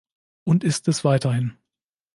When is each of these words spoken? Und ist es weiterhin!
Und 0.45 0.63
ist 0.63 0.87
es 0.87 1.05
weiterhin! 1.05 1.55